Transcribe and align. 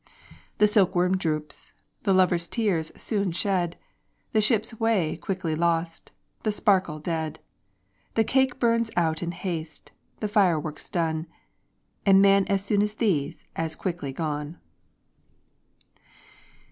The 0.57 0.67
silkworm 0.67 1.15
droops, 1.15 1.73
the 2.01 2.11
lover's 2.11 2.47
tears 2.47 2.91
soon 2.95 3.31
shed, 3.31 3.77
The 4.31 4.41
ship's 4.41 4.79
way 4.79 5.15
quickly 5.15 5.53
lost, 5.53 6.11
the 6.41 6.51
sparkle 6.51 6.97
dead; 6.97 7.37
The 8.15 8.23
cake 8.23 8.59
burns 8.59 8.89
out 8.97 9.21
in 9.21 9.31
haste, 9.31 9.91
the 10.19 10.27
firework's 10.27 10.89
done, 10.89 11.27
And 12.03 12.19
man 12.19 12.47
as 12.47 12.65
soon 12.65 12.81
as 12.81 12.95
these 12.95 13.45
as 13.55 13.75
quickly 13.75 14.11
gone." 14.11 14.57